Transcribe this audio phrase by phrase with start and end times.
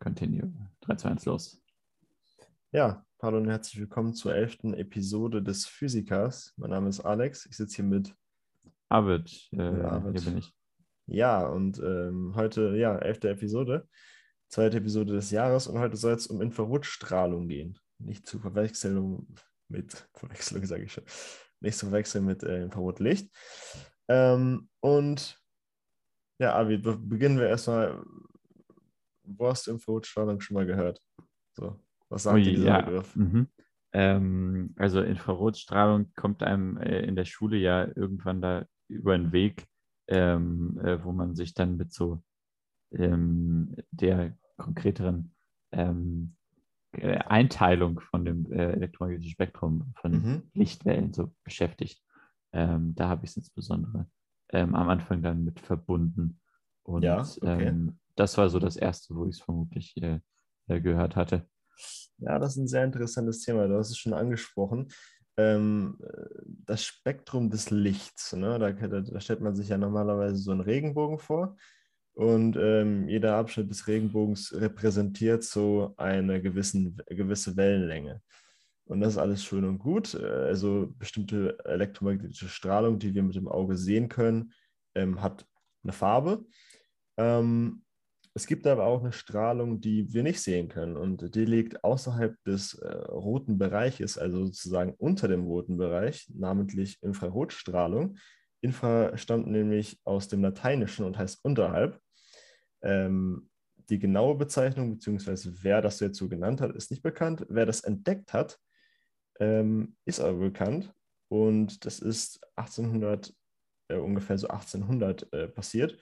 [0.00, 0.50] continue.
[0.82, 1.62] 3, 2, 1, los.
[2.72, 6.54] Ja, hallo und herzlich willkommen zur elften Episode des Physikers.
[6.56, 8.14] Mein Name ist Alex, ich sitze hier mit
[8.88, 9.48] Arvid.
[9.52, 10.20] Äh, Arvid.
[10.20, 10.52] Hier bin ich.
[11.06, 13.88] Ja, und ähm, heute, ja, elfte Episode,
[14.48, 17.78] zweite Episode des Jahres und heute soll es um Infrarotstrahlung gehen.
[17.98, 19.34] Nicht zu verwechseln
[19.68, 21.04] mit, Verwechslung sage ich schon,
[21.60, 23.30] nicht zu verwechseln mit äh, Infrarotlicht.
[24.08, 25.38] Ähm, und
[26.38, 28.02] ja, Arvid, be- beginnen wir erstmal.
[29.36, 31.00] Wo hast du Infrarotstrahlung schon mal gehört?
[31.52, 31.78] So,
[32.08, 32.80] was sagt Ui, dir dieser ja.
[32.82, 33.16] Begriff?
[33.16, 33.48] Mhm.
[33.92, 39.66] Ähm, also Infrarotstrahlung kommt einem äh, in der Schule ja irgendwann da über den Weg,
[40.08, 42.22] ähm, äh, wo man sich dann mit so
[42.92, 45.34] ähm, der konkreteren
[45.72, 46.36] ähm,
[46.92, 50.42] äh, Einteilung von dem äh, elektromagnetischen Spektrum von Mhm.
[50.54, 52.02] Lichtwellen so beschäftigt.
[52.52, 54.08] Ähm, da habe ich es insbesondere
[54.50, 56.40] ähm, am Anfang dann mit verbunden.
[56.82, 57.68] Und Ja, okay.
[57.68, 60.20] ähm, das war so das Erste, wo ich es vermutlich äh,
[60.68, 61.48] äh, gehört hatte.
[62.18, 63.66] Ja, das ist ein sehr interessantes Thema.
[63.66, 64.88] Du hast es schon angesprochen.
[65.38, 66.26] Ähm, äh,
[66.66, 68.34] das Spektrum des Lichts.
[68.34, 68.58] Ne?
[68.58, 71.56] Da, da, da stellt man sich ja normalerweise so einen Regenbogen vor.
[72.12, 78.20] Und ähm, jeder Abschnitt des Regenbogens repräsentiert so eine gewissen, gewisse Wellenlänge.
[78.84, 80.14] Und das ist alles schön und gut.
[80.14, 84.52] Äh, Also bestimmte elektromagnetische Strahlung, die wir mit dem Auge sehen können,
[84.94, 85.46] ähm, hat
[85.82, 86.44] eine Farbe.
[87.16, 87.82] Ähm,
[88.34, 92.36] es gibt aber auch eine Strahlung, die wir nicht sehen können und die liegt außerhalb
[92.44, 98.18] des äh, roten Bereiches, also sozusagen unter dem roten Bereich, namentlich Infrarotstrahlung.
[98.60, 101.98] Infra stammt nämlich aus dem Lateinischen und heißt unterhalb.
[102.82, 103.48] Ähm,
[103.88, 107.44] die genaue Bezeichnung, beziehungsweise wer das jetzt so genannt hat, ist nicht bekannt.
[107.48, 108.58] Wer das entdeckt hat,
[109.40, 110.92] ähm, ist aber bekannt
[111.28, 113.34] und das ist 1800,
[113.88, 115.98] äh, ungefähr so 1800 äh, passiert.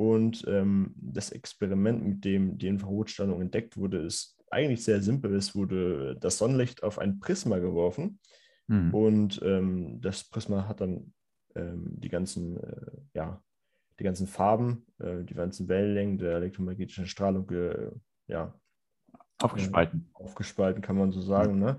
[0.00, 5.34] Und ähm, das Experiment, mit dem die Infrarotstrahlung entdeckt wurde, ist eigentlich sehr simpel.
[5.34, 8.18] Es wurde das Sonnenlicht auf ein Prisma geworfen
[8.70, 8.94] Hm.
[8.94, 11.12] und ähm, das Prisma hat dann
[11.54, 13.42] ähm, die ganzen, äh, ja,
[13.98, 17.90] die ganzen Farben, äh, die ganzen Wellenlängen der elektromagnetischen Strahlung ge,
[18.26, 18.54] ja,
[19.42, 20.08] Aufgespalten.
[20.14, 21.58] aufgespalten, kann man so sagen.
[21.58, 21.78] Ne?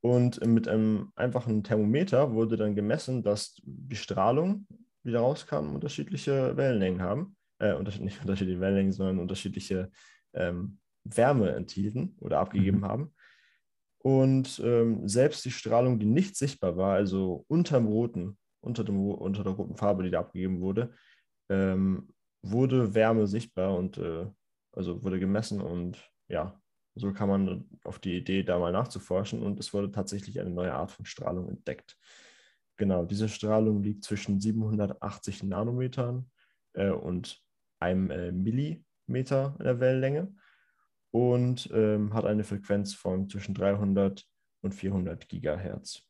[0.00, 4.66] Und mit einem einfachen Thermometer wurde dann gemessen, dass die Strahlung,
[5.04, 7.36] die da rauskam, unterschiedliche Wellenlängen haben.
[7.60, 9.90] Äh, nicht unterschiedliche Wellenlängen, sondern unterschiedliche
[10.32, 12.84] ähm, Wärme enthielten oder abgegeben Mhm.
[12.84, 13.14] haben.
[14.02, 19.44] Und ähm, selbst die Strahlung, die nicht sichtbar war, also unterm roten, unter, dem, unter
[19.44, 20.94] der roten Farbe, die da abgegeben wurde,
[21.50, 22.08] ähm,
[22.42, 24.26] wurde Wärme sichtbar und äh,
[24.72, 25.98] also wurde gemessen und
[26.28, 26.58] ja,
[26.94, 30.72] so kam man auf die Idee, da mal nachzuforschen und es wurde tatsächlich eine neue
[30.72, 31.98] Art von Strahlung entdeckt.
[32.76, 36.30] Genau, diese Strahlung liegt zwischen 780 Nanometern
[36.72, 37.42] äh, und
[37.80, 40.32] einem äh, Millimeter in der Wellenlänge
[41.10, 44.24] und ähm, hat eine Frequenz von zwischen 300
[44.62, 46.02] und 400 Gigahertz.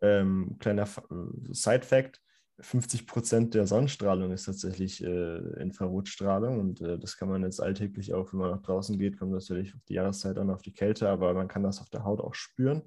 [0.00, 2.20] Ähm, kleiner äh, Side-Fact:
[2.60, 8.12] 50 Prozent der Sonnenstrahlung ist tatsächlich äh, Infrarotstrahlung und äh, das kann man jetzt alltäglich
[8.12, 11.08] auch, wenn man nach draußen geht, kommt natürlich auf die Jahreszeit an, auf die Kälte,
[11.08, 12.82] aber man kann das auf der Haut auch spüren.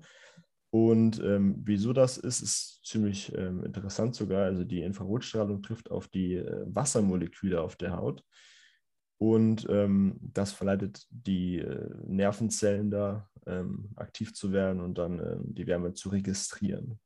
[0.75, 4.44] Und ähm, wieso das ist, ist ziemlich ähm, interessant sogar.
[4.44, 8.25] Also die Infrarotstrahlung trifft auf die äh, Wassermoleküle auf der Haut
[9.18, 15.56] und ähm, das verleitet die äh, Nervenzellen da ähm, aktiv zu werden und dann ähm,
[15.56, 17.00] die Wärme zu registrieren.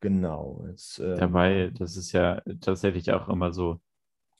[0.00, 0.64] Genau.
[0.70, 3.78] Jetzt, ähm, Dabei, das ist ja tatsächlich auch immer so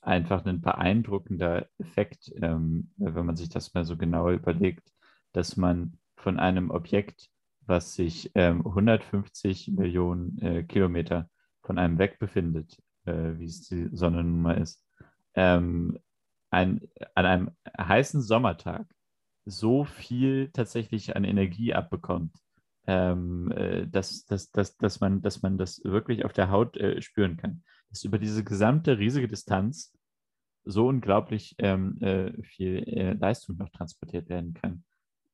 [0.00, 4.94] einfach ein beeindruckender Effekt, wenn man sich das mal so genau überlegt,
[5.32, 7.28] dass man von einem Objekt,
[7.68, 11.28] was sich ähm, 150 Millionen äh, Kilometer
[11.62, 14.84] von einem weg befindet, äh, wie es die Sonne nun mal ist,
[15.34, 15.98] ähm,
[16.50, 18.86] ein, an einem heißen Sommertag
[19.44, 22.34] so viel tatsächlich an Energie abbekommt,
[22.86, 27.00] ähm, äh, dass, dass, dass, dass, man, dass man das wirklich auf der Haut äh,
[27.02, 27.62] spüren kann.
[27.90, 29.94] Dass über diese gesamte riesige Distanz
[30.64, 34.84] so unglaublich ähm, äh, viel äh, Leistung noch transportiert werden kann.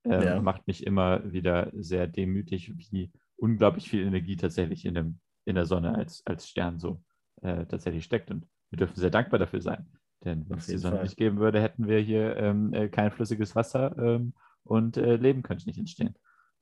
[0.04, 0.42] Ähm, Ja.
[0.42, 5.66] Macht mich immer wieder sehr demütig, wie unglaublich viel Energie tatsächlich in, dem, in der
[5.66, 7.02] Sonne als, als Stern so
[7.42, 8.30] äh, tatsächlich steckt.
[8.30, 9.86] Und wir dürfen sehr dankbar dafür sein.
[10.24, 11.04] Denn wenn es die Sonne Fall.
[11.04, 15.42] nicht geben würde, hätten wir hier ähm, äh, kein flüssiges Wasser ähm, und äh, Leben
[15.42, 16.14] könnte nicht entstehen.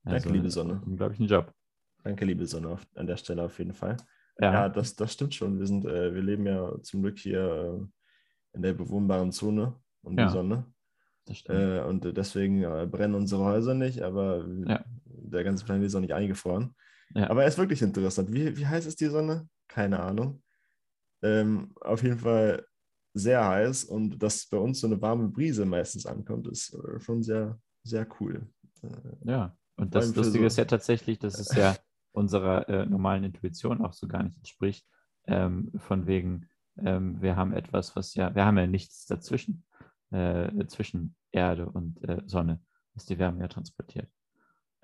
[0.05, 0.83] Danke, liebe Sonne.
[0.85, 1.53] Unglaublichen Job.
[2.03, 3.97] Danke, liebe Sonne, an der Stelle auf jeden Fall.
[4.41, 5.59] Ja, Ja, das, das stimmt schon.
[5.61, 7.41] Wir, sind, äh, wir leben ja zum Glück hier
[7.85, 10.27] äh, in der bewohnbaren Zone um Ja.
[10.27, 10.67] die Sonne.
[11.49, 14.85] Äh, und deswegen äh, brennen unsere Häuser nicht, aber Ja.
[15.05, 16.75] der ganze Planet ist auch nicht eingefroren.
[17.15, 17.31] Ja.
[17.31, 18.33] Aber er ist wirklich interessant.
[18.33, 19.49] Wie, wie heiß ist die Sonne?
[19.69, 20.43] Keine Ahnung.
[21.23, 22.67] Ähm, auf jeden Fall
[23.15, 27.23] sehr heiß und dass bei uns so eine warme Brise meistens ankommt, ist äh, schon
[27.23, 28.49] sehr, sehr cool.
[28.83, 28.89] Äh,
[29.25, 31.77] ja, und das Lustige so ist ja tatsächlich, dass es ja
[32.13, 34.87] unserer äh, normalen Intuition auch so gar nicht entspricht.
[35.27, 36.49] Ähm, von wegen,
[36.79, 39.65] ähm, wir haben etwas, was ja, wir haben ja nichts dazwischen,
[40.13, 42.61] äh, zwischen Erde und äh, Sonne,
[42.95, 44.11] was die Wärme ja transportiert.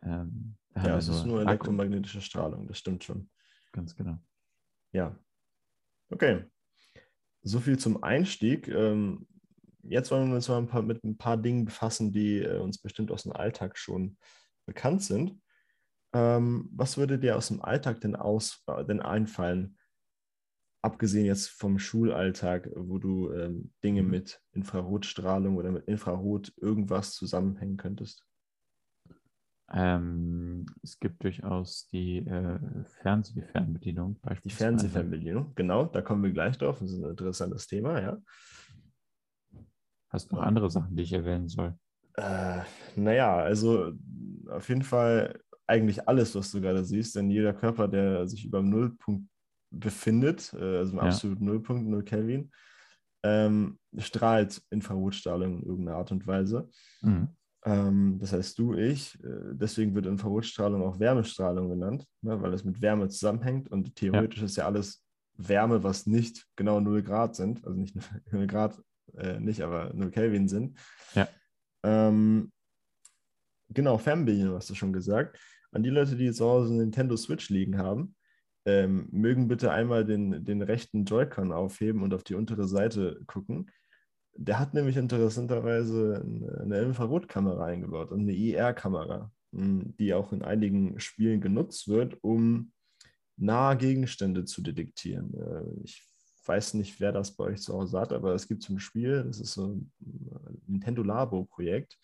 [0.02, 3.30] Ähm, ja, es so ist nur elektromagnetische Strahlung, das stimmt schon.
[3.72, 4.18] Ganz genau.
[4.92, 5.18] Ja.
[6.10, 6.44] Okay.
[7.42, 8.68] So viel zum Einstieg.
[8.68, 9.26] Ähm,
[9.82, 12.78] jetzt wollen wir uns mal ein paar, mit ein paar Dingen befassen, die äh, uns
[12.78, 14.16] bestimmt aus dem Alltag schon
[14.66, 15.40] bekannt sind.
[16.12, 19.77] Ähm, was würde dir aus dem Alltag denn, aus, äh, denn einfallen,
[20.82, 24.10] abgesehen jetzt vom Schulalltag, wo du ähm, Dinge mhm.
[24.10, 28.24] mit Infrarotstrahlung oder mit Infrarot irgendwas zusammenhängen könntest?
[29.70, 32.58] Ähm, es gibt durchaus die äh,
[33.02, 34.18] Fernsehfernbedienung.
[34.44, 36.78] Die Fernsehfernbedienung, genau, da kommen wir gleich drauf.
[36.78, 38.18] Das ist ein interessantes Thema, ja.
[40.10, 41.78] Hast du noch andere Sachen, die ich erwähnen soll?
[42.14, 42.62] Äh,
[42.96, 43.92] naja, also
[44.48, 48.60] auf jeden Fall eigentlich alles, was du gerade siehst, denn jeder Körper, der sich über
[48.60, 49.28] dem Nullpunkt
[49.70, 51.04] befindet, äh, also im ja.
[51.04, 52.50] absoluten Nullpunkt, 0 Kelvin,
[53.22, 56.68] ähm, strahlt Infrarotstrahlung in irgendeiner Art und Weise.
[57.02, 57.28] Mhm.
[57.64, 62.64] Ähm, das heißt, du, ich, äh, deswegen wird Infrarotstrahlung auch Wärmestrahlung genannt, ne, weil es
[62.64, 64.44] mit Wärme zusammenhängt und theoretisch ja.
[64.44, 65.04] ist ja alles
[65.34, 67.96] Wärme, was nicht genau 0 Grad sind, also nicht
[68.32, 68.80] 0 Grad,
[69.16, 70.78] äh, nicht, aber 0 Kelvin sind.
[71.14, 71.28] Ja.
[71.82, 72.52] Ähm,
[73.68, 75.38] genau, Fernbedienung hast du schon gesagt.
[75.72, 78.14] An die Leute, die zu Hause Nintendo Switch liegen haben,
[78.68, 83.70] ähm, mögen bitte einmal den, den rechten Joy-Con aufheben und auf die untere Seite gucken.
[84.34, 86.22] Der hat nämlich interessanterweise
[86.60, 92.72] eine Infrarotkamera eingebaut und eine IR-Kamera, hm, die auch in einigen Spielen genutzt wird, um
[93.38, 95.32] nahe Gegenstände zu detektieren.
[95.32, 96.06] Äh, ich
[96.44, 99.40] weiß nicht, wer das bei euch zu Hause hat, aber es gibt zum Spiel, das
[99.40, 99.92] ist so ein
[100.66, 101.98] Nintendo Labo-Projekt,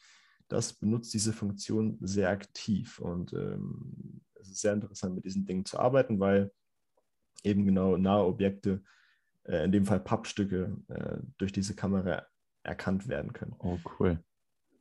[0.49, 2.99] das benutzt diese Funktion sehr aktiv.
[3.01, 6.53] Und ähm, es ist sehr interessant, mit diesen Dingen zu arbeiten, weil
[7.43, 8.83] eben genau nahe Objekte,
[9.45, 12.27] äh, in dem Fall Pappstücke, äh, durch diese Kamera
[12.63, 13.55] erkannt werden können.
[13.59, 14.23] Oh, cool.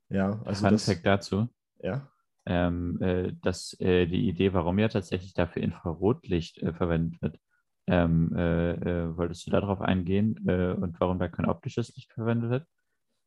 [0.09, 0.67] Ja, also.
[0.67, 1.49] Fun Fact dazu.
[1.81, 2.09] Ja.
[2.45, 7.39] Ähm, äh, dass äh, die Idee, warum ja tatsächlich dafür Infrarotlicht äh, verwendet wird,
[7.87, 12.67] ähm, äh, wolltest du darauf eingehen und warum da kein optisches Licht verwendet wird?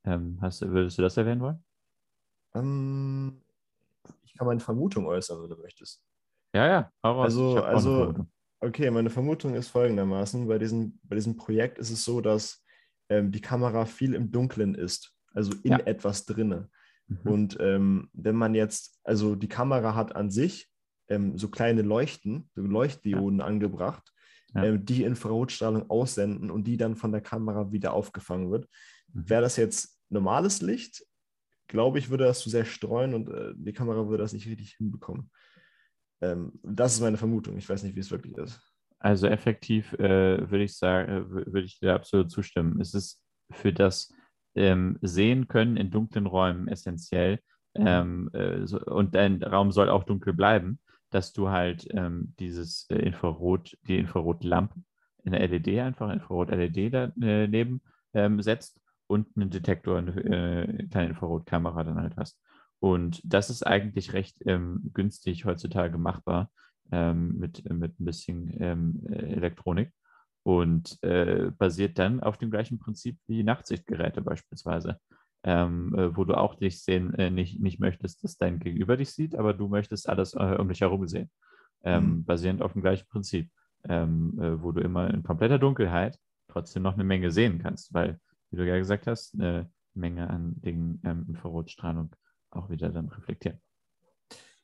[0.04, 1.62] Ähm, hast, würdest du das erwähnen wollen?
[2.54, 3.42] Ähm,
[4.22, 6.02] ich kann meine Vermutung äußern, wenn du möchtest.
[6.54, 6.92] Ja, ja.
[7.02, 8.14] Also, also
[8.60, 12.64] okay, meine Vermutung ist folgendermaßen: Bei diesem, bei diesem Projekt ist es so, dass
[13.08, 15.78] ähm, die Kamera viel im Dunkeln ist, also in ja.
[15.80, 16.68] etwas drinne.
[17.08, 17.18] Mhm.
[17.24, 20.68] Und ähm, wenn man jetzt, also die Kamera hat an sich
[21.08, 23.44] ähm, so kleine Leuchten, so Leuchtdioden ja.
[23.44, 24.12] angebracht,
[24.54, 24.64] ja.
[24.64, 28.68] Ähm, die Infrarotstrahlung aussenden und die dann von der Kamera wieder aufgefangen wird.
[29.12, 29.28] Mhm.
[29.28, 31.04] Wäre das jetzt normales Licht,
[31.68, 34.74] glaube ich, würde das zu sehr streuen und äh, die Kamera würde das nicht richtig
[34.76, 35.30] hinbekommen.
[36.20, 37.56] Ähm, das ist meine Vermutung.
[37.56, 38.60] Ich weiß nicht, wie es wirklich ist.
[38.98, 42.80] Also effektiv äh, würde ich sagen, äh, würde ich dir absolut zustimmen.
[42.80, 44.12] Es ist für das
[44.54, 47.40] ähm, Sehen können in dunklen Räumen essentiell.
[47.74, 50.80] Ähm, äh, so, und dein Raum soll auch dunkel bleiben,
[51.10, 54.80] dass du halt ähm, dieses äh, Infrarot, die Infrarotlampe
[55.24, 57.82] in der LED einfach, Infrarot-LED daneben
[58.14, 62.40] ähm, setzt und einen Detektor, eine äh, kleine Infrarotkamera dann halt hast.
[62.80, 66.50] Und das ist eigentlich recht ähm, günstig heutzutage machbar
[66.92, 69.92] ähm, mit, mit ein bisschen ähm, Elektronik
[70.42, 75.00] und äh, basiert dann auf dem gleichen Prinzip wie Nachtsichtgeräte beispielsweise,
[75.42, 79.10] ähm, äh, wo du auch dich sehen, äh, nicht, nicht möchtest, dass dein Gegenüber dich
[79.10, 81.30] sieht, aber du möchtest alles äh, um dich herum sehen,
[81.82, 82.24] ähm, mhm.
[82.24, 83.50] basierend auf dem gleichen Prinzip,
[83.88, 86.18] ähm, äh, wo du immer in kompletter Dunkelheit
[86.48, 90.60] trotzdem noch eine Menge sehen kannst, weil wie du ja gesagt hast, eine Menge an
[90.60, 92.14] Dingen ähm, Infrarotstrahlung
[92.56, 93.60] auch wieder dann reflektieren.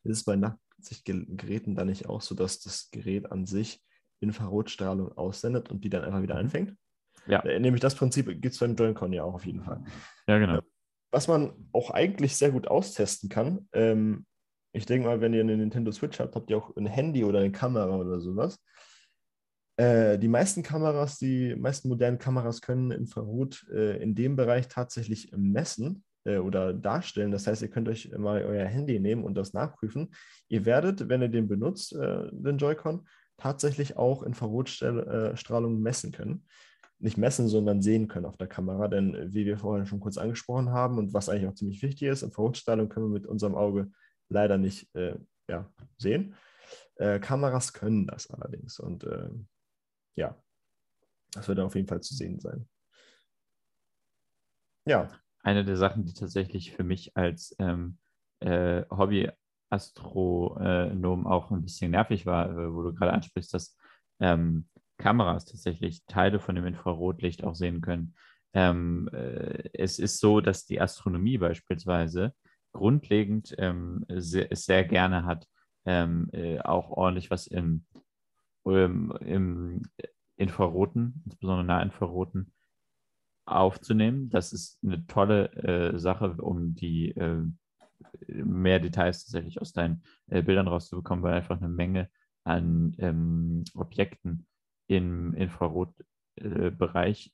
[0.04, 3.82] Ist es bei Nachtsichtgeräten dann nicht auch so, dass das Gerät an sich
[4.20, 6.40] Infrarotstrahlung aussendet und die dann einfach wieder mhm.
[6.40, 6.76] einfängt?
[7.26, 7.40] Ja.
[7.44, 9.84] Äh, nämlich das Prinzip gibt es beim Joy-Con ja auch auf jeden Fall.
[10.26, 10.58] Ja, genau.
[10.58, 10.62] Äh,
[11.10, 14.26] was man auch eigentlich sehr gut austesten kann, ähm,
[14.72, 17.40] ich denke mal, wenn ihr eine Nintendo Switch habt, habt ihr auch ein Handy oder
[17.40, 18.58] eine Kamera oder sowas.
[19.76, 25.30] Äh, die meisten Kameras, die meisten modernen Kameras können Infrarot äh, in dem Bereich tatsächlich
[25.36, 27.32] messen äh, oder darstellen.
[27.32, 30.14] Das heißt, ihr könnt euch mal euer Handy nehmen und das nachprüfen.
[30.48, 36.46] Ihr werdet, wenn ihr den benutzt, äh, den Joy-Con, tatsächlich auch Infrarotstrahlung messen können.
[36.98, 40.70] Nicht messen, sondern sehen können auf der Kamera, denn wie wir vorhin schon kurz angesprochen
[40.70, 43.90] haben und was eigentlich auch ziemlich wichtig ist, Infrarotstrahlung können wir mit unserem Auge
[44.28, 45.16] leider nicht äh,
[45.48, 46.36] ja, sehen.
[46.96, 49.04] Äh, Kameras können das allerdings und
[50.14, 50.36] ja,
[51.32, 52.68] das wird auf jeden Fall zu sehen sein.
[54.86, 55.08] Ja.
[55.42, 57.98] Eine der Sachen, die tatsächlich für mich als ähm,
[58.40, 63.76] äh, Hobby-Astronom auch ein bisschen nervig war, äh, wo du gerade ansprichst, dass
[64.20, 64.68] ähm,
[64.98, 68.14] Kameras tatsächlich Teile von dem Infrarotlicht auch sehen können.
[68.54, 72.34] Ähm, äh, es ist so, dass die Astronomie beispielsweise
[72.72, 75.46] grundlegend ähm, sehr, sehr gerne hat,
[75.84, 77.84] ähm, äh, auch ordentlich was im,
[78.64, 79.82] im, im
[80.36, 82.52] Infraroten, insbesondere Nahinfraroten,
[83.44, 84.30] aufzunehmen.
[84.30, 87.42] Das ist eine tolle äh, Sache, um die äh,
[88.28, 92.08] mehr Details tatsächlich aus deinen äh, Bildern rauszubekommen, weil einfach eine Menge
[92.44, 94.46] an ähm, Objekten
[94.88, 97.32] im Infrarotbereich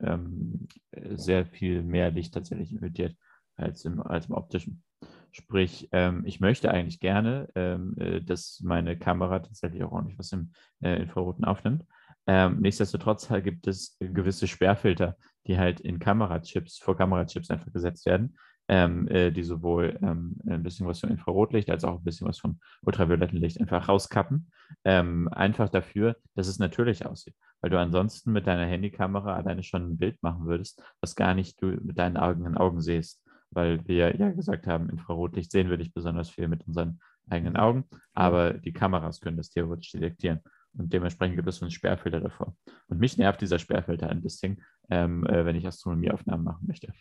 [0.00, 0.68] ähm,
[1.14, 3.16] sehr viel mehr Licht tatsächlich emittiert
[3.56, 4.82] als im, als im optischen.
[5.30, 10.32] Sprich, ähm, ich möchte eigentlich gerne, ähm, äh, dass meine Kamera tatsächlich auch ordentlich was
[10.32, 11.84] im äh, Infraroten aufnimmt.
[12.26, 18.06] Ähm, nichtsdestotrotz halt gibt es gewisse Sperrfilter, die halt in Kamerachips, vor Kamerachips einfach gesetzt
[18.06, 18.36] werden,
[18.68, 22.38] ähm, äh, die sowohl ähm, ein bisschen was vom Infrarotlicht als auch ein bisschen was
[22.38, 24.50] vom ultravioletten Licht einfach rauskappen.
[24.84, 27.34] Ähm, einfach dafür, dass es natürlich aussieht.
[27.60, 31.60] Weil du ansonsten mit deiner Handykamera alleine schon ein Bild machen würdest, was gar nicht
[31.60, 33.20] du mit deinen eigenen Augen siehst.
[33.50, 37.84] Weil wir ja gesagt haben, Infrarotlicht sehen wir nicht besonders viel mit unseren eigenen Augen,
[38.14, 40.40] aber die Kameras können das theoretisch detektieren.
[40.74, 42.56] Und dementsprechend gibt es so einen Sperrfilter davor.
[42.88, 46.92] Und mich nervt dieser Sperrfilter ein bisschen, ähm, äh, wenn ich Astronomieaufnahmen machen möchte.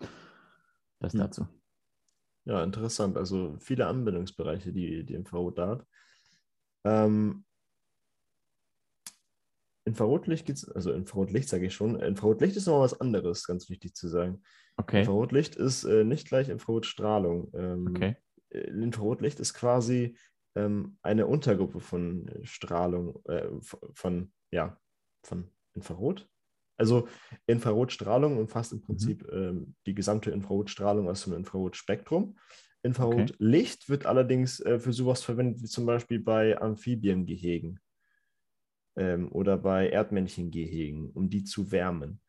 [1.00, 1.20] Das hm.
[1.20, 1.46] dazu.
[2.46, 3.18] Ja, interessant.
[3.18, 5.86] Also viele Anwendungsbereiche, die die Infrarot da hat.
[6.84, 7.44] Ähm,
[9.84, 12.00] Infrarotlicht gibt es, also Infrarotlicht sage ich schon.
[12.00, 14.42] Infrarotlicht ist nochmal was anderes, ganz wichtig zu sagen.
[14.76, 15.00] Okay.
[15.00, 17.52] Infrarotlicht ist äh, nicht gleich Infrarotstrahlung.
[17.54, 18.16] Ähm, okay.
[18.50, 20.16] Äh, Infrarotlicht ist quasi
[20.54, 23.48] ähm, eine Untergruppe von Strahlung, äh,
[23.92, 24.78] von, ja,
[25.22, 26.28] von Infrarot.
[26.76, 27.08] Also
[27.46, 28.82] Infrarotstrahlung umfasst im mhm.
[28.82, 29.38] Prinzip mhm.
[29.38, 32.36] ähm, die gesamte Infrarotstrahlung aus dem Infrarotspektrum.
[32.82, 33.88] Infrarotlicht okay.
[33.88, 37.80] wird allerdings äh, für sowas verwendet, wie zum Beispiel bei Amphibiengehegen
[38.96, 42.20] ähm, oder bei Erdmännchengehegen, um die zu wärmen.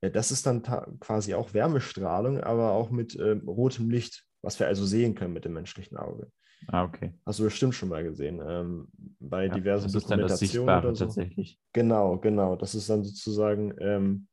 [0.00, 0.62] Äh, das ist dann
[1.00, 5.44] quasi auch Wärmestrahlung, aber auch mit äh, rotem Licht, was wir also sehen können mit
[5.44, 6.30] dem menschlichen Auge.
[6.66, 7.14] Ah, okay.
[7.24, 8.42] Hast du bestimmt schon mal gesehen.
[8.46, 8.88] Ähm,
[9.20, 11.06] bei ja, diversen das ist dann das Sichtbare so.
[11.06, 11.58] tatsächlich.
[11.72, 12.56] Genau, genau.
[12.56, 14.28] Das ist dann sozusagen ähm,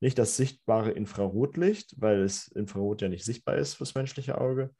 [0.00, 4.74] nicht das sichtbare Infrarotlicht, weil das Infrarot ja nicht sichtbar ist fürs menschliche Auge,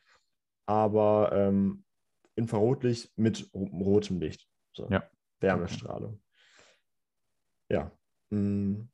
[0.66, 1.84] aber ähm,
[2.36, 4.46] Infrarotlicht mit rotem Licht.
[4.72, 4.88] So.
[4.88, 5.02] Ja.
[5.40, 6.14] Wärmestrahlung.
[7.68, 7.74] Okay.
[7.74, 7.92] Ja.
[8.30, 8.88] Mhm.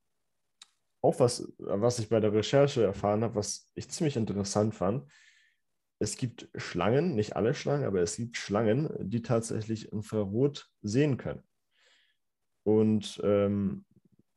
[1.02, 5.10] Auch was, was ich bei der Recherche erfahren habe, was ich ziemlich interessant fand,
[5.98, 11.42] es gibt Schlangen, nicht alle Schlangen, aber es gibt Schlangen, die tatsächlich Infrarot sehen können.
[12.64, 13.84] Und ähm,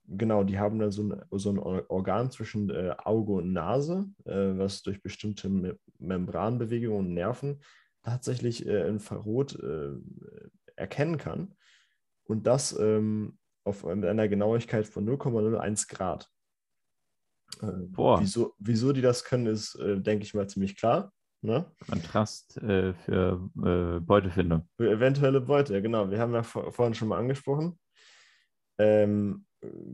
[0.05, 4.57] genau, die haben dann so ein, so ein Organ zwischen äh, Auge und Nase, äh,
[4.57, 7.61] was durch bestimmte Me Membranbewegungen und Nerven
[8.03, 9.91] tatsächlich äh, Infrarot äh,
[10.77, 11.55] erkennen kann.
[12.23, 16.29] Und das ähm, auf einer Genauigkeit von 0,01 Grad.
[17.61, 18.21] Äh, Boah.
[18.21, 21.11] Wieso, wieso die das können, ist, äh, denke ich mal, ziemlich klar.
[21.41, 21.65] Ne?
[21.89, 24.67] Kontrast äh, für äh, Beutefindung.
[24.77, 26.09] Für eventuelle Beute, ja genau.
[26.11, 27.79] Wir haben ja vor, vorhin schon mal angesprochen.
[28.77, 29.45] Ähm,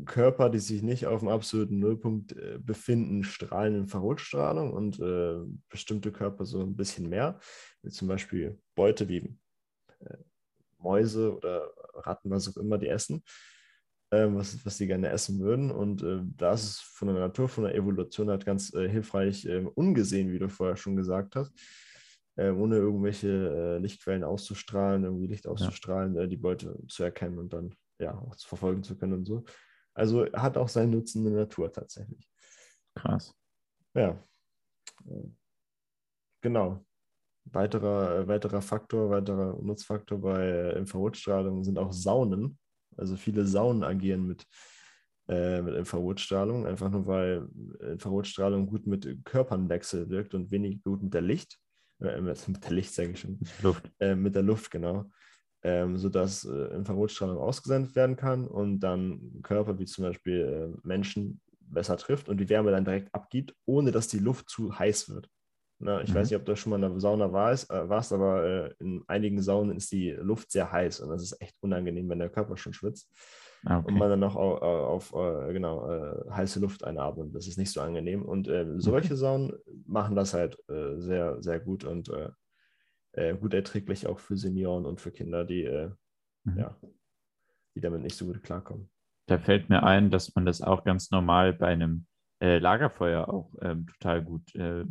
[0.06, 5.38] Körper, die sich nicht auf dem absoluten Nullpunkt äh, befinden, strahlen Infrarotstrahlung und äh,
[5.70, 7.40] bestimmte Körper so ein bisschen mehr,
[7.82, 9.38] wie zum Beispiel Beute wie
[10.00, 10.18] äh,
[10.78, 13.24] Mäuse oder Ratten, was auch immer die essen,
[14.12, 15.72] was, was sie gerne essen würden.
[15.72, 19.46] Und äh, da ist es von der Natur, von der Evolution halt ganz äh, hilfreich,
[19.46, 21.52] äh, ungesehen, wie du vorher schon gesagt hast,
[22.36, 26.24] äh, ohne irgendwelche äh, Lichtquellen auszustrahlen, irgendwie Licht auszustrahlen, ja.
[26.24, 29.44] Äh, die Beute zu erkennen und dann ja auch zu verfolgen zu können und so.
[29.94, 32.28] Also hat auch seinen Nutzen in der Natur tatsächlich.
[32.96, 33.34] Krass.
[33.94, 34.22] Ja.
[36.42, 36.86] Genau.
[37.46, 42.58] Weiterer, weiterer Faktor, weiterer Nutzfaktor bei Infrarotstrahlung sind auch Saunen.
[42.98, 44.46] Also viele Saunen agieren mit,
[45.28, 47.48] äh, mit Infrarotstrahlung, einfach nur weil
[47.80, 51.58] Infrarotstrahlung gut mit Körpernwechsel wirkt und wenig gut mit der Licht,
[52.02, 53.92] äh, mit der Licht sage ich schon, Luft.
[54.00, 55.10] Äh, mit der Luft, genau.
[55.64, 61.42] Ähm, sodass äh, Infrarotstrahlung ausgesendet werden kann und dann Körper wie zum Beispiel äh, Menschen
[61.60, 65.28] besser trifft und die Wärme dann direkt abgibt, ohne dass die Luft zu heiß wird.
[65.80, 66.16] Na, ich mhm.
[66.16, 69.04] weiß nicht, ob du schon mal in der Sauna warst, äh, warst aber äh, in
[69.08, 72.56] einigen Saunen ist die Luft sehr heiß und das ist echt unangenehm, wenn der Körper
[72.56, 73.12] schon schwitzt.
[73.66, 73.92] Ah, okay.
[73.92, 77.36] Und man dann noch auf, auf, auf äh, genau, äh, heiße Luft einatmet.
[77.36, 78.24] Das ist nicht so angenehm.
[78.24, 79.16] Und äh, solche okay.
[79.16, 79.54] Saunen
[79.88, 82.12] machen das halt sehr, sehr gut und
[83.40, 85.64] gut erträglich auch für Senioren und für Kinder, die,
[86.44, 86.58] mhm.
[86.58, 86.76] ja,
[87.74, 88.90] die damit nicht so gut klarkommen.
[89.28, 92.08] Da fällt mir ein, dass man das auch ganz normal bei einem
[92.42, 94.84] Lagerfeuer auch ähm, total gut äh,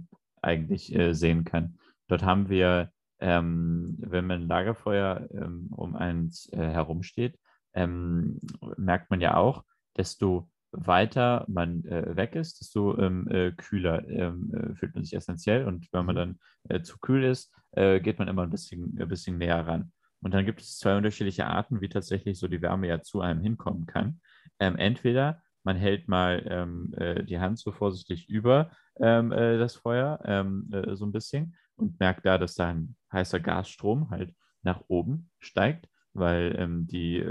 [0.45, 1.79] eigentlich äh, sehen kann.
[2.09, 7.39] Dort haben wir, ähm, wenn man Lagerfeuer ähm, um eins äh, herumsteht,
[7.75, 8.39] ähm,
[8.77, 9.65] merkt man ja auch,
[9.97, 15.15] desto weiter man äh, weg ist, desto ähm, äh, kühler ähm, äh, fühlt man sich
[15.15, 15.67] essentiell.
[15.67, 16.19] Und wenn man mhm.
[16.19, 19.91] dann äh, zu kühl ist, geht man immer ein bisschen, ein bisschen näher ran.
[20.23, 23.41] Und dann gibt es zwei unterschiedliche Arten, wie tatsächlich so die Wärme ja zu einem
[23.41, 24.21] hinkommen kann.
[24.61, 28.71] Ähm, entweder man hält mal ähm, äh, die Hand so vorsichtig über
[29.01, 34.11] ähm, das Feuer, ähm, so ein bisschen, und merkt da, dass da ein heißer Gasstrom
[34.11, 37.25] halt nach oben steigt, weil ähm, die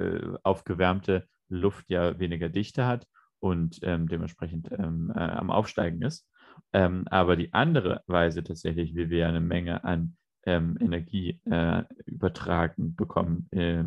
[0.43, 3.07] aufgewärmte Luft ja weniger Dichte hat
[3.39, 6.27] und ähm, dementsprechend ähm, äh, am Aufsteigen ist.
[6.71, 13.47] Ähm, aber die andere Weise tatsächlich, wie wir eine Menge an Energie äh, übertragen bekommen
[13.51, 13.85] äh,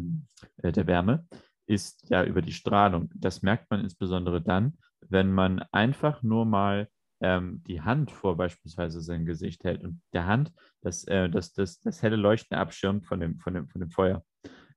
[0.62, 1.26] der Wärme,
[1.66, 3.10] ist ja über die Strahlung.
[3.14, 6.88] Das merkt man insbesondere dann, wenn man einfach nur mal
[7.20, 11.80] ähm, die Hand vor beispielsweise sein Gesicht hält und der Hand das, äh, das, das,
[11.80, 14.24] das helle Leuchten abschirmt von dem, von dem, von dem Feuer,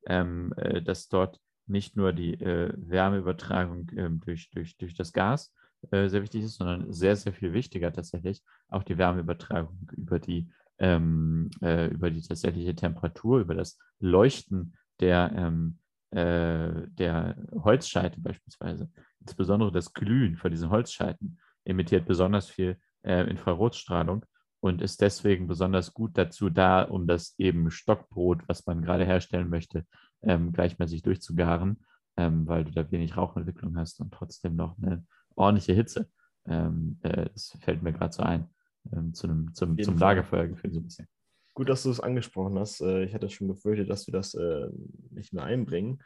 [0.06, 5.54] ähm, äh, dass dort nicht nur die äh, Wärmeübertragung äh, durch, durch, durch das Gas
[5.92, 10.50] äh, sehr wichtig ist, sondern sehr, sehr viel wichtiger tatsächlich auch die Wärmeübertragung über die,
[10.80, 15.78] ähm, äh, über die tatsächliche Temperatur, über das Leuchten der, ähm,
[16.12, 18.90] äh, der Holzscheite beispielsweise.
[19.22, 24.26] Insbesondere das Glühen von diesen Holzscheiten emittiert besonders viel äh, Infrarotstrahlung
[24.62, 29.50] und ist deswegen besonders gut dazu da, um das eben Stockbrot, was man gerade herstellen
[29.50, 29.86] möchte,
[30.22, 31.86] ähm, gleichmäßig durchzugaren,
[32.18, 36.10] ähm, weil du da wenig Rauchentwicklung hast und trotzdem noch eine ordentliche Hitze.
[36.46, 38.50] Ähm, äh, das fällt mir gerade so ein,
[38.92, 41.08] ähm, zu einem, zum, zum Lagerfeuergefühl so ein bisschen.
[41.54, 42.82] Gut, dass du es angesprochen hast.
[42.82, 44.70] Äh, ich hatte schon befürchtet, dass wir das äh,
[45.12, 46.02] nicht mehr einbringen.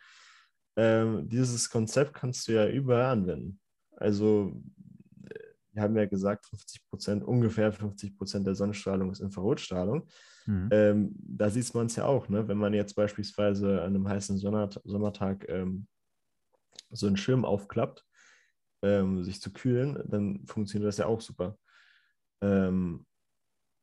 [0.76, 3.60] Ähm, dieses Konzept kannst du ja überall anwenden.
[3.96, 4.60] Also
[5.74, 10.08] wir haben ja gesagt, 50 Prozent, ungefähr 50 Prozent der Sonnenstrahlung ist Infrarotstrahlung.
[10.46, 10.70] Mhm.
[10.72, 12.48] Ähm, da sieht man es ja auch, ne?
[12.48, 15.88] wenn man jetzt beispielsweise an einem heißen Sommertag ähm,
[16.92, 18.06] so einen Schirm aufklappt,
[18.84, 21.58] ähm, sich zu kühlen, dann funktioniert das ja auch super.
[22.42, 23.06] Ähm,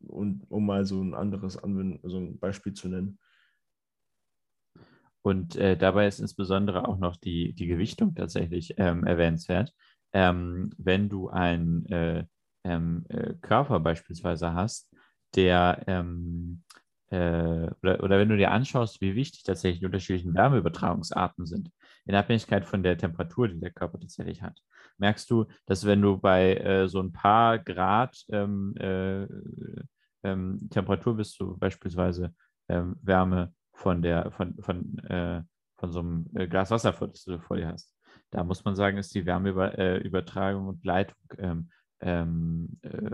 [0.07, 3.18] und um mal so ein anderes Anwenden, so ein Beispiel zu nennen.
[5.22, 9.74] Und äh, dabei ist insbesondere auch noch die, die Gewichtung tatsächlich ähm, erwähnenswert
[10.12, 12.25] ähm, wenn du einen äh,
[12.64, 14.94] ähm, äh, Körper beispielsweise hast,
[15.35, 16.62] der ähm,
[17.11, 21.70] äh, oder, oder wenn du dir anschaust, wie wichtig tatsächlich die unterschiedlichen Wärmeübertragungsarten sind,
[22.05, 24.61] in Abhängigkeit von der Temperatur, die der Körper tatsächlich hat,
[24.99, 29.27] merkst du, dass wenn du bei äh, so ein paar Grad ähm, äh,
[30.23, 32.35] ähm, Temperatur bist, du beispielsweise
[32.68, 35.42] ähm, Wärme von der von, von, äh,
[35.79, 37.94] von so einem Glas Wasser, das du vor dir hast,
[38.31, 43.11] da muss man sagen, ist die Wärmeübertragung und Leitung ähm, ähm, äh,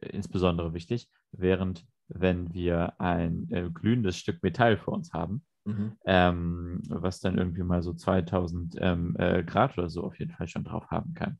[0.00, 5.92] insbesondere wichtig, während wenn wir ein äh, glühendes Stück Metall vor uns haben, mhm.
[6.06, 10.48] ähm, was dann irgendwie mal so 2000 ähm, äh, Grad oder so auf jeden Fall
[10.48, 11.38] schon drauf haben kann.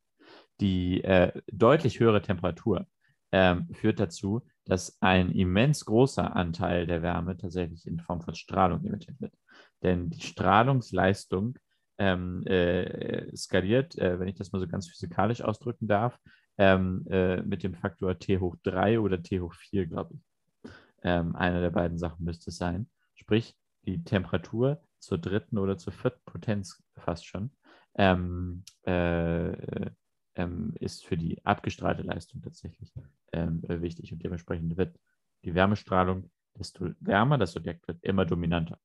[0.61, 2.87] Die äh, deutlich höhere Temperatur
[3.33, 8.85] ähm, führt dazu, dass ein immens großer Anteil der Wärme tatsächlich in Form von Strahlung
[8.85, 9.33] emittiert wird.
[9.83, 11.59] Denn die Strahlungsleistung
[11.99, 16.19] ähm, äh, skaliert, äh, wenn ich das mal so ganz physikalisch ausdrücken darf,
[16.57, 20.73] ähm, äh, mit dem Faktor T hoch 3 oder T hoch 4, glaube ich.
[21.03, 22.89] Ähm, eine der beiden Sachen müsste es sein.
[23.15, 27.51] Sprich, die Temperatur zur dritten oder zur vierten Potenz fast schon
[27.95, 29.53] ähm, äh,
[30.35, 32.93] ähm, ist für die abgestrahlte Leistung tatsächlich
[33.33, 34.97] ähm, äh, wichtig und dementsprechend wird
[35.45, 38.79] die Wärmestrahlung, desto wärmer das Objekt wird, immer dominanter.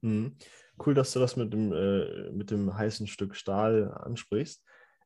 [0.00, 0.36] Mhm.
[0.84, 4.64] Cool, dass du das mit dem, äh, mit dem heißen Stück Stahl ansprichst.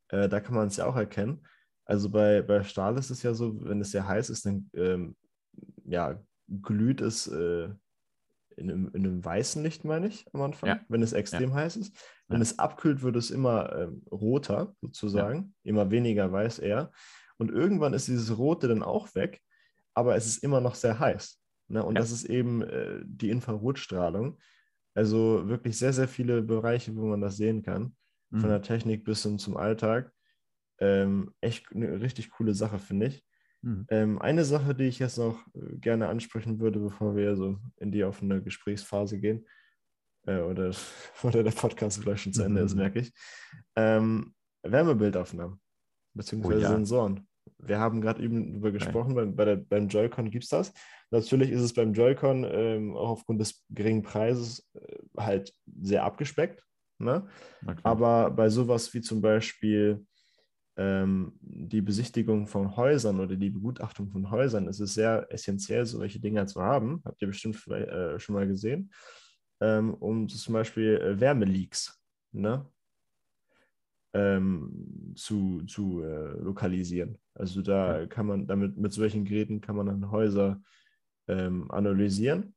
[0.09, 1.47] Äh, da kann man es ja auch erkennen.
[1.85, 5.17] Also bei, bei Stahl ist es ja so, wenn es sehr heiß ist, dann ähm,
[5.85, 7.69] ja, glüht es äh,
[8.57, 10.81] in, einem, in, einem, weißen Licht, meine ich, am Anfang, ja.
[10.89, 11.57] wenn es extrem ja.
[11.57, 11.97] heiß ist.
[12.29, 12.43] Wenn ja.
[12.43, 16.93] es abkühlt, wird es immer ähm, roter, sozusagen, immer weniger weiß eher.
[17.39, 19.41] Und irgendwann ist dieses Rote dann auch weg,
[19.95, 21.41] aber es ist immer noch sehr heiß.
[21.69, 21.85] Ne?
[21.85, 24.39] Und das ist eben äh, die Infrarotstrahlung.
[24.95, 27.97] Also wirklich sehr, sehr viele Bereiche, wo man das sehen kann.
[28.31, 28.41] Mhm.
[28.41, 30.13] Von der Technik bis hin zum Alltag.
[30.79, 33.25] Ähm, echt eine richtig coole Sache, finde ich.
[33.63, 33.87] Mhm.
[33.91, 37.93] Ähm, eine Sache, die ich jetzt noch äh, gerne ansprechen würde, bevor wir so in
[37.93, 39.47] die offene Gesprächsphase gehen,
[40.27, 40.73] äh, oder,
[41.23, 42.67] oder der Podcast vielleicht schon zu Ende mhm.
[42.67, 43.13] ist, merke ich.
[43.77, 45.61] Ähm, Wärmebildaufnahmen,
[46.15, 46.69] beziehungsweise oh, ja.
[46.71, 47.29] Sensoren.
[47.59, 49.31] Wir haben gerade eben darüber gesprochen, okay.
[49.35, 50.73] bei, der, beim Joy-Con gibt es das.
[51.11, 56.65] Natürlich ist es beim Joy-Con ähm, auch aufgrund des geringen Preises äh, halt sehr abgespeckt.
[56.99, 57.27] Ne?
[57.83, 60.05] Aber bei sowas wie zum Beispiel
[60.77, 66.21] ähm, die Besichtigung von Häusern oder die Begutachtung von Häusern ist es sehr essentiell, solche
[66.21, 67.03] Dinge zu haben.
[67.05, 68.93] Habt ihr bestimmt äh, schon mal gesehen.
[69.61, 72.03] Ähm, um zum Beispiel äh, Wärmeleaks
[72.33, 72.67] ne?
[74.15, 77.19] Ähm, zu, zu äh, lokalisieren.
[77.35, 80.61] Also da kann man damit mit solchen Geräten kann man dann Häuser
[81.29, 82.55] ähm, analysieren.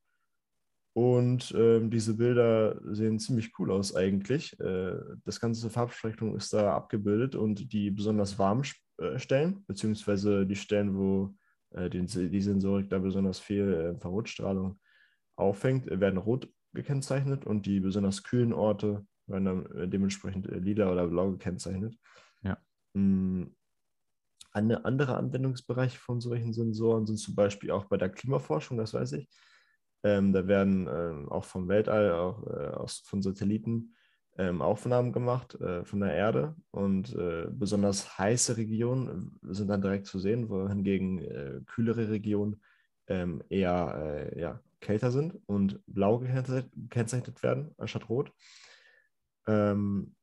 [0.93, 4.57] Und ähm, diese Bilder sehen ziemlich cool aus eigentlich.
[4.61, 8.63] Äh, das ganze Farbspektrum ist da abgebildet und die besonders warmen
[8.97, 11.35] äh, Stellen, beziehungsweise die Stellen, wo
[11.71, 14.79] äh, die, die Sensorik da besonders viel äh, Infrarotstrahlung
[15.35, 20.91] auffängt, werden rot gekennzeichnet und die besonders kühlen Orte werden dann äh, dementsprechend äh, lila
[20.91, 21.97] oder blau gekennzeichnet.
[22.43, 22.57] Ja.
[22.93, 23.45] Mm,
[24.51, 29.13] eine andere Anwendungsbereiche von solchen Sensoren sind zum Beispiel auch bei der Klimaforschung, das weiß
[29.13, 29.29] ich.
[30.03, 33.95] Ähm, da werden ähm, auch vom Weltall, auch äh, aus, von Satelliten
[34.37, 40.07] ähm, Aufnahmen gemacht äh, von der Erde und äh, besonders heiße Regionen sind dann direkt
[40.07, 42.61] zu sehen, wohingegen äh, kühlere Regionen
[43.07, 48.31] ähm, eher äh, ja, kälter sind und blau gekennzeichnet werden anstatt rot.
[49.47, 50.15] Ähm,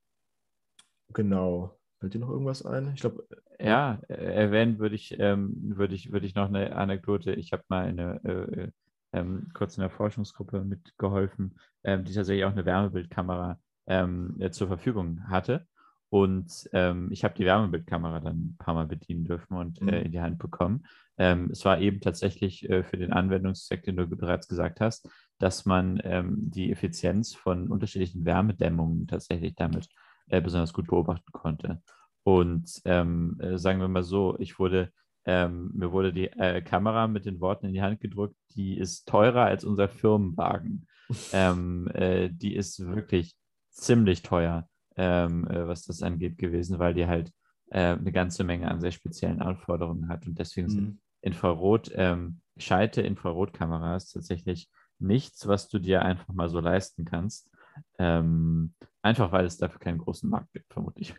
[1.13, 1.79] genau.
[2.01, 2.93] Fällt dir noch irgendwas ein?
[2.95, 3.27] Ich glaube.
[3.59, 7.33] Äh, ja, äh, erwähnen würde ich, ähm, würde ich, würde ich noch eine Anekdote.
[7.35, 8.71] Ich habe mal eine, äh,
[9.13, 14.69] ähm, kurz in der Forschungsgruppe mitgeholfen, ähm, die tatsächlich auch eine Wärmebildkamera ähm, äh, zur
[14.69, 15.67] Verfügung hatte.
[16.09, 19.89] Und ähm, ich habe die Wärmebildkamera dann ein paar Mal bedienen dürfen und mhm.
[19.89, 20.85] äh, in die Hand bekommen.
[21.17, 25.67] Ähm, es war eben tatsächlich äh, für den Anwendungszweck, den du bereits gesagt hast, dass
[25.67, 29.89] man ähm, die Effizienz von unterschiedlichen Wärmedämmungen tatsächlich damit
[30.29, 31.83] äh, besonders gut beobachten konnte.
[32.23, 34.93] Und ähm, äh, sagen wir mal so, ich wurde,
[35.25, 39.09] ähm, mir wurde die äh, Kamera mit den Worten in die Hand gedrückt, die ist
[39.09, 40.87] teurer als unser Firmenwagen.
[41.35, 43.37] Ähm, äh, die ist wirklich
[43.69, 44.67] ziemlich teuer,
[44.97, 47.33] ähm, äh, was das angeht gewesen, weil die halt
[47.71, 50.27] eine ganze Menge an sehr speziellen Anforderungen hat.
[50.27, 50.71] Und deswegen mhm.
[50.71, 54.69] sind Infrarot, ähm, gescheite Infrarotkameras tatsächlich
[55.03, 57.51] nichts, was du dir einfach mal so leisten kannst.
[57.99, 61.15] Ähm, einfach weil es dafür keinen großen Markt gibt, vermutlich.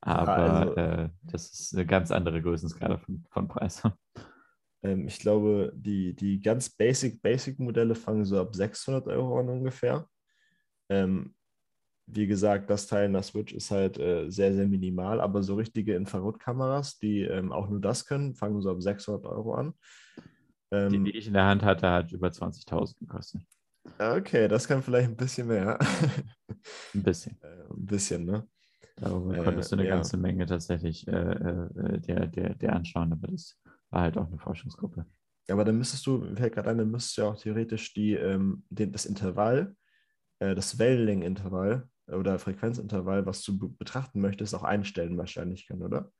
[0.00, 3.82] Aber ja, also, äh, das ist eine ganz andere Größenskala von, von Preis.
[4.82, 9.48] Ähm, ich glaube, die, die ganz basic, basic Modelle fangen so ab 600 Euro an
[9.48, 10.06] ungefähr.
[10.88, 11.34] Ähm,
[12.06, 15.56] wie gesagt, das Teil in der Switch ist halt äh, sehr, sehr minimal, aber so
[15.56, 19.74] richtige Infrarotkameras, die ähm, auch nur das können, fangen so ab 600 Euro an.
[20.70, 23.42] Ähm, die, die ich in der Hand hatte, hat über 20.000 gekostet.
[23.98, 25.78] Okay, das kann vielleicht ein bisschen mehr.
[26.94, 27.38] ein bisschen.
[27.42, 28.46] Äh, ein bisschen, ne?
[28.96, 29.94] Darüber konntest du eine ja.
[29.94, 33.58] ganze Menge tatsächlich äh, äh, der, der, der anschauen, aber das
[33.90, 35.04] war halt auch eine Forschungsgruppe.
[35.48, 38.64] Aber dann müsstest du, fällt gerade ein, dann müsstest du ja auch theoretisch die, ähm,
[38.70, 39.76] den, das Intervall,
[40.40, 46.10] äh, das Wellenlängenintervall oder Frequenzintervall, was du betrachten möchtest, auch einstellen wahrscheinlich können, oder?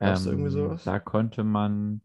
[0.00, 0.84] Ähm, irgendwie sowas?
[0.84, 2.02] Da konnte man,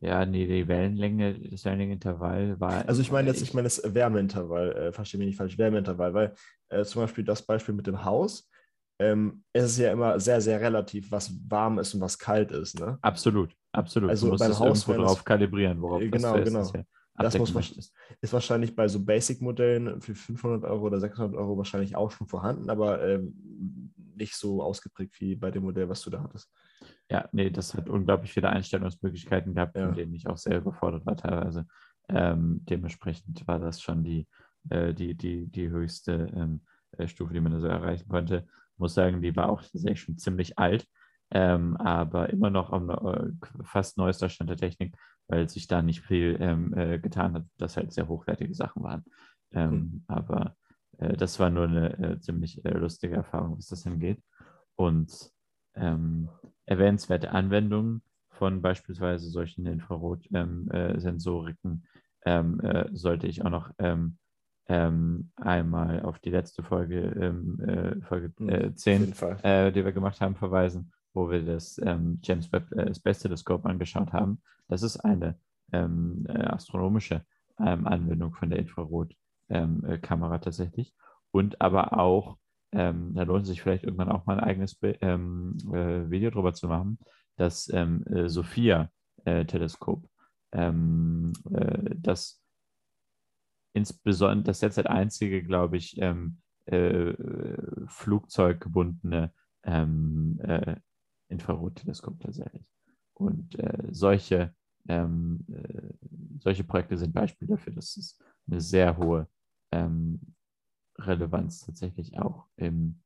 [0.00, 2.88] ja, nee, die Wellenlänge, das Wellenlängenintervall war.
[2.88, 6.34] Also ich meine jetzt, ich meine das Wärmeintervall, äh, verstehe mich nicht falsch, Wärmeintervall, weil
[6.68, 8.50] äh, zum Beispiel das Beispiel mit dem Haus,
[8.98, 12.78] ähm, es ist ja immer sehr, sehr relativ, was warm ist und was kalt ist.
[12.78, 12.98] Ne?
[13.02, 14.10] Absolut, absolut.
[14.10, 16.60] Also du musst beim Haus irgendwo drauf kalibrieren, worauf genau, das genau.
[16.60, 16.82] Ist, ja
[17.18, 17.92] das muss, ist.
[18.20, 22.70] ist wahrscheinlich bei so Basic-Modellen für 500 Euro oder 600 Euro wahrscheinlich auch schon vorhanden,
[22.70, 26.50] aber ähm, nicht so ausgeprägt wie bei dem Modell, was du da hattest.
[27.08, 29.86] Ja, nee, das hat unglaublich viele Einstellungsmöglichkeiten gehabt, ja.
[29.86, 31.66] von denen ich auch sehr überfordert war teilweise.
[32.08, 34.26] Ähm, dementsprechend war das schon die,
[34.70, 38.46] äh, die, die, die höchste ähm, äh, Stufe, die man da so erreichen konnte.
[38.76, 40.86] Muss sagen, die war auch tatsächlich schon ziemlich alt,
[41.30, 44.96] ähm, aber immer noch am äh, fast neuester Stand der Technik,
[45.28, 49.04] weil sich da nicht viel ähm, äh, getan hat, dass halt sehr hochwertige Sachen waren.
[49.52, 50.02] Mhm.
[50.08, 50.56] Aber
[50.98, 54.20] äh, das war nur eine äh, ziemlich lustige Erfahrung, was das angeht.
[54.74, 55.30] Und
[55.74, 56.28] ähm,
[56.66, 61.84] erwähnenswerte Anwendungen von beispielsweise solchen Infrarotsensoriken
[62.24, 64.18] ähm, äh, ähm, äh, sollte ich auch noch ähm,
[64.68, 70.20] ähm, einmal auf die letzte Folge, ähm, äh, Folge äh, 10, äh, die wir gemacht
[70.20, 74.42] haben, verweisen, wo wir das ähm, James Webb äh, Space Telescope angeschaut haben.
[74.68, 75.38] Das ist eine
[75.72, 77.24] ähm, äh, astronomische
[77.58, 80.92] Anwendung von der Infrarotkamera tatsächlich
[81.30, 82.36] und aber auch
[82.76, 86.52] ähm, da lohnt es sich vielleicht irgendwann auch mal ein eigenes ähm, äh, Video drüber
[86.52, 86.98] zu machen,
[87.36, 90.04] das ähm, äh, Sophia-Teleskop,
[90.52, 92.42] äh, ähm, äh, das
[93.72, 97.14] insbesondere das derzeit einzige, glaube ich, ähm, äh,
[97.86, 99.32] flugzeuggebundene
[99.64, 100.76] ähm, äh,
[101.28, 102.64] Infrarotteleskop tatsächlich.
[103.14, 103.56] Und
[103.92, 109.26] solche, solche Projekte sind Beispiele dafür, dass es eine sehr hohe
[110.98, 113.00] Relevanz tatsächlich auch im,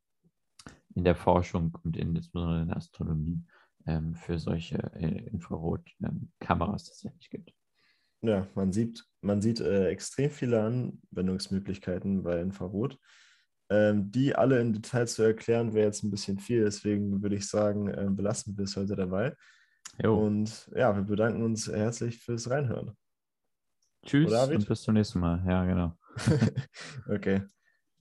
[0.94, 3.42] in der Forschung und in, insbesondere in der Astronomie
[3.86, 7.54] ähm, für solche äh, Infrarotkameras tatsächlich gibt.
[8.22, 12.98] Ja, man sieht, man sieht äh, extrem viele Anwendungsmöglichkeiten bei Infrarot.
[13.70, 16.64] Ähm, die alle in Detail zu erklären, wäre jetzt ein bisschen viel.
[16.64, 19.34] Deswegen würde ich sagen, äh, belassen wir es heute dabei.
[20.02, 20.18] Jo.
[20.26, 22.96] Und ja, wir bedanken uns herzlich fürs Reinhören.
[24.04, 25.42] Tschüss und bis zum nächsten Mal.
[25.46, 25.96] Ja, genau.
[27.08, 27.42] okay.